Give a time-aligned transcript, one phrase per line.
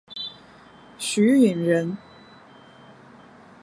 [0.97, 1.95] 许允人。